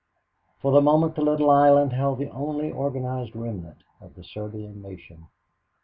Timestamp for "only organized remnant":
2.31-3.83